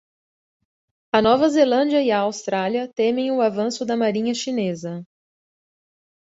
[1.13, 5.05] A Nova Zelândia e a Austrália temem o avanço da marinha chinesa